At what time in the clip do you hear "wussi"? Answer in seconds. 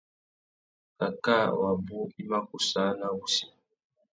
3.19-3.45